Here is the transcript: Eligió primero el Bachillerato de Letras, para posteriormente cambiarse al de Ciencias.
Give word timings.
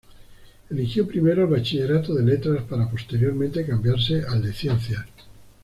Eligió 0.71 1.05
primero 1.07 1.43
el 1.43 1.49
Bachillerato 1.49 2.15
de 2.15 2.23
Letras, 2.23 2.63
para 2.63 2.89
posteriormente 2.89 3.67
cambiarse 3.67 4.23
al 4.27 4.41
de 4.41 4.51
Ciencias. 4.51 5.05